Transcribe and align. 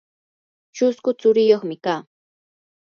chusku 0.75 1.09
tsuriyuqmi 1.19 1.75
kaa. 1.85 2.01